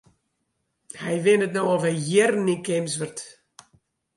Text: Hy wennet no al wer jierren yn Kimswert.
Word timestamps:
Hy 1.01 1.15
wennet 1.23 1.53
no 1.55 1.61
al 1.73 1.79
wer 1.83 1.97
jierren 2.07 2.51
yn 2.53 2.63
Kimswert. 2.67 3.19